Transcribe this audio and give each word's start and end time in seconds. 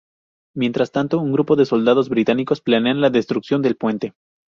Mientras 0.55 0.91
tanto, 0.91 1.19
un 1.19 1.31
grupo 1.31 1.55
de 1.55 1.67
soldados 1.67 2.09
británicos 2.09 2.59
planean 2.59 3.01
la 3.01 3.11
destrucción 3.11 3.61
del 3.61 3.75
puente. 3.75 4.15